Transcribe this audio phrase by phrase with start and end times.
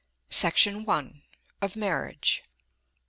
[0.31, 1.21] SECTION I.
[1.61, 2.41] _Of Marriage.